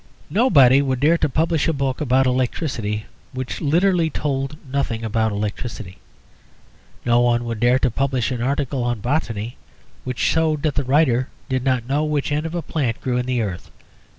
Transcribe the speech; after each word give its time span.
Nobody 0.31 0.81
would 0.81 0.99
dare 0.99 1.19
to 1.19 1.29
publish 1.29 1.67
a 1.67 1.73
book 1.73 2.01
about 2.01 2.25
electricity 2.25 3.05
which 3.33 3.61
literally 3.61 4.09
told 4.09 4.53
one 4.53 4.71
nothing 4.71 5.03
about 5.03 5.31
electricity; 5.31 5.99
no 7.05 7.19
one 7.19 7.45
would 7.45 7.59
dare 7.59 7.77
to 7.77 7.91
publish 7.91 8.31
an 8.31 8.41
article 8.41 8.83
on 8.83 8.99
botany 8.99 9.57
which 10.03 10.17
showed 10.17 10.63
that 10.63 10.73
the 10.73 10.83
writer 10.83 11.29
did 11.49 11.63
not 11.63 11.87
know 11.87 12.03
which 12.03 12.31
end 12.31 12.47
of 12.47 12.55
a 12.55 12.63
plant 12.63 12.99
grew 12.99 13.17
in 13.17 13.27
the 13.27 13.43
earth. 13.43 13.69